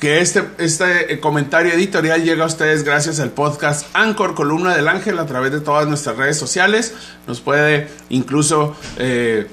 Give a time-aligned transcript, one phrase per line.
[0.00, 5.18] que este, este comentario editorial llega a ustedes gracias al podcast Anchor Columna del Ángel
[5.18, 6.94] a través de todas nuestras redes sociales.
[7.26, 9.48] Nos puede incluso eh,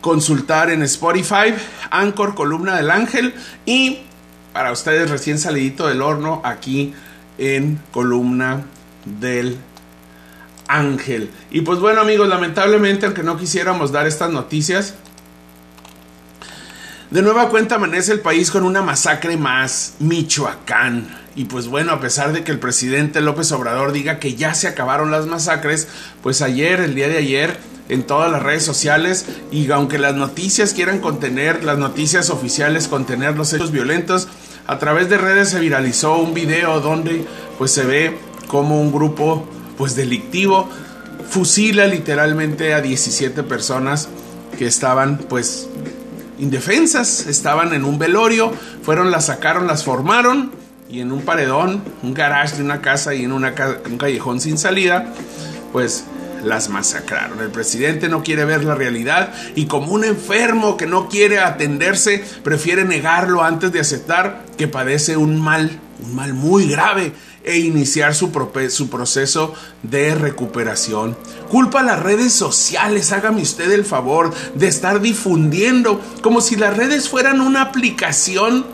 [0.00, 1.54] consultar en Spotify,
[1.90, 3.34] Anchor Columna del Ángel
[3.64, 4.00] y
[4.52, 6.94] para ustedes recién salidito del horno aquí
[7.38, 8.64] en Columna
[9.04, 9.56] del
[10.68, 11.30] Ángel.
[11.50, 14.94] Y pues bueno amigos, lamentablemente aunque no quisiéramos dar estas noticias,
[17.12, 21.14] de nueva cuenta amanece el país con una masacre más, Michoacán.
[21.36, 24.66] Y pues bueno, a pesar de que el presidente López Obrador diga que ya se
[24.66, 25.88] acabaron las masacres,
[26.22, 27.58] pues ayer, el día de ayer,
[27.90, 33.36] en todas las redes sociales, y aunque las noticias quieran contener, las noticias oficiales contener
[33.36, 34.28] los hechos violentos,
[34.66, 37.26] a través de redes se viralizó un video donde
[37.58, 40.70] pues se ve como un grupo pues delictivo
[41.28, 44.08] fusila literalmente a 17 personas
[44.58, 45.68] que estaban pues
[46.42, 50.50] indefensas, estaban en un velorio, fueron, las sacaron, las formaron
[50.90, 53.48] y en un paredón, un garage de una casa y en un
[53.96, 55.14] callejón sin salida,
[55.72, 56.04] pues
[56.42, 57.40] las masacraron.
[57.40, 62.24] El presidente no quiere ver la realidad y como un enfermo que no quiere atenderse,
[62.42, 67.12] prefiere negarlo antes de aceptar que padece un mal, un mal muy grave
[67.44, 68.30] e iniciar su,
[68.70, 71.16] su, proceso de recuperación.
[71.48, 76.76] Culpa a las redes sociales, hágame usted el favor de estar difundiendo como si las
[76.76, 78.64] redes fueran una aplicación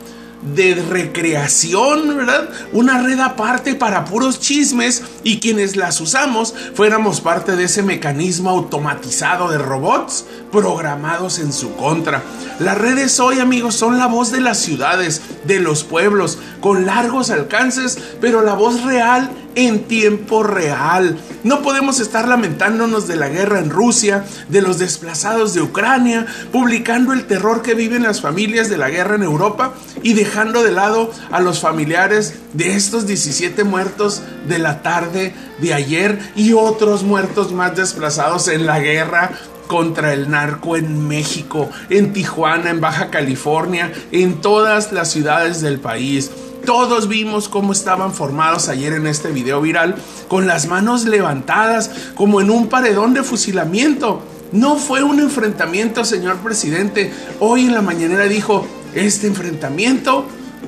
[0.41, 2.49] de recreación, ¿verdad?
[2.71, 8.49] Una red aparte para puros chismes y quienes las usamos fuéramos parte de ese mecanismo
[8.49, 12.23] automatizado de robots programados en su contra.
[12.59, 17.29] Las redes hoy, amigos, son la voz de las ciudades, de los pueblos, con largos
[17.29, 21.17] alcances, pero la voz real en tiempo real.
[21.43, 27.13] No podemos estar lamentándonos de la guerra en Rusia, de los desplazados de Ucrania, publicando
[27.13, 29.73] el terror que viven las familias de la guerra en Europa
[30.03, 35.73] y dejando de lado a los familiares de estos 17 muertos de la tarde de
[35.73, 39.31] ayer y otros muertos más desplazados en la guerra
[39.67, 45.79] contra el narco en México, en Tijuana, en Baja California, en todas las ciudades del
[45.79, 46.31] país.
[46.65, 49.95] Todos vimos cómo estaban formados ayer en este video viral,
[50.27, 54.21] con las manos levantadas, como en un paredón de fusilamiento.
[54.51, 57.13] No fue un enfrentamiento, señor presidente.
[57.39, 60.25] Hoy en la mañanera dijo, este enfrentamiento,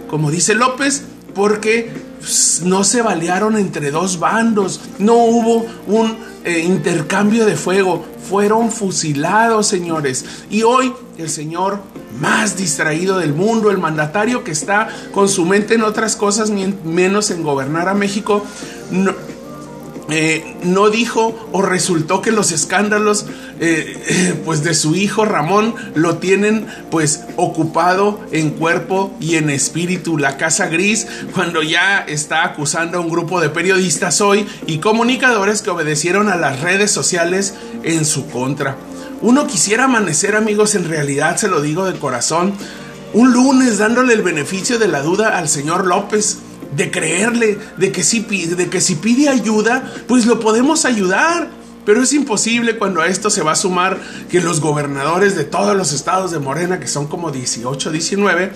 [0.10, 1.04] como dice López,
[1.34, 8.06] porque pues, no se balearon entre dos bandos, no hubo un eh, intercambio de fuego,
[8.30, 10.26] fueron fusilados, señores.
[10.50, 11.82] Y hoy el señor
[12.20, 17.32] más distraído del mundo, el mandatario que está con su mente en otras cosas menos
[17.32, 18.46] en gobernar a México,
[18.92, 19.14] no,
[20.14, 23.28] eh, no dijo o resultó que los escándalos
[23.62, 30.18] eh, pues de su hijo Ramón lo tienen pues ocupado en cuerpo y en espíritu
[30.18, 35.62] la casa gris cuando ya está acusando a un grupo de periodistas hoy y comunicadores
[35.62, 38.76] que obedecieron a las redes sociales en su contra.
[39.22, 42.54] Uno quisiera amanecer amigos en realidad se lo digo de corazón
[43.14, 46.40] un lunes dándole el beneficio de la duda al señor López
[46.76, 51.50] de creerle, de que, si, pide ayuda, pues lo podemos ayudar.
[51.86, 54.00] Pero es imposible cuando a esto se va a sumar
[54.30, 58.52] que los gobernadores de todos los estados de Morena, que son como 18, 19,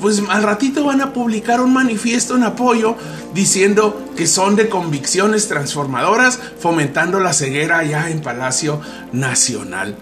[0.00, 2.96] pues al ratito van a publicar un manifiesto en apoyo
[3.34, 8.80] diciendo que son de convicciones transformadoras, fomentando la ceguera allá en Palacio
[9.12, 9.96] Nacional.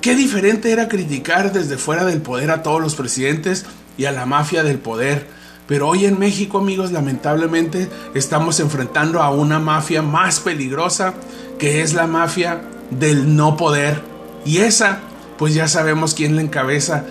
[0.00, 3.66] Qué diferente era criticar desde fuera del poder a todos los presidentes
[3.98, 5.36] y a la mafia del poder
[5.66, 11.14] pero hoy en México, amigos, lamentablemente estamos enfrentando a una mafia más peligrosa,
[11.58, 14.00] que es la mafia del no poder.
[14.44, 15.00] Y esa,
[15.38, 17.04] pues ya sabemos quién la encabeza,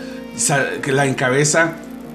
[0.81, 1.74] que la encabeza,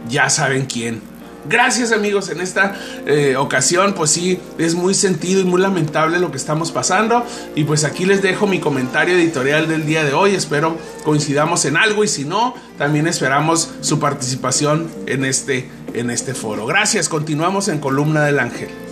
[0.09, 1.01] ya saben quién.
[1.49, 6.31] Gracias amigos, en esta eh, ocasión pues sí, es muy sentido y muy lamentable lo
[6.31, 7.25] que estamos pasando
[7.55, 11.79] y pues aquí les dejo mi comentario editorial del día de hoy, espero coincidamos en
[11.79, 16.67] algo y si no, también esperamos su participación en este, en este foro.
[16.67, 18.90] Gracias, continuamos en Columna del Ángel.